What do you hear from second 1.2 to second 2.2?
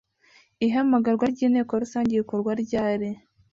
ry'inteko rusange